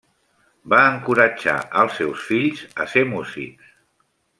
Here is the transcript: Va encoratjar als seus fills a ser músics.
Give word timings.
Va 0.73 0.79
encoratjar 0.93 1.55
als 1.83 2.01
seus 2.01 2.27
fills 2.33 2.67
a 2.87 2.91
ser 2.95 3.05
músics. 3.15 3.73